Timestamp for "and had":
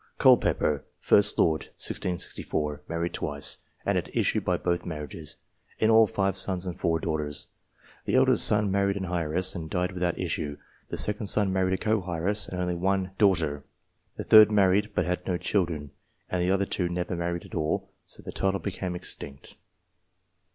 3.85-4.09, 12.47-12.63